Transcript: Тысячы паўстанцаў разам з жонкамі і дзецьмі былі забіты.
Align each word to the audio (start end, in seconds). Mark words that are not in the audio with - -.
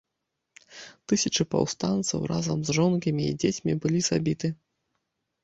Тысячы 1.11 1.43
паўстанцаў 1.51 2.19
разам 2.33 2.57
з 2.71 2.77
жонкамі 2.79 3.23
і 3.27 3.37
дзецьмі 3.45 3.77
былі 3.87 3.99
забіты. 4.11 4.47